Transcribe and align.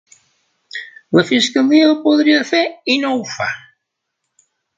La 1.17 1.23
fiscalia 1.31 1.89
ho 1.91 1.99
podria 2.07 2.41
fer 2.53 2.63
i 2.95 2.97
no 3.05 3.13
ho 3.19 3.21
fa. 3.37 3.49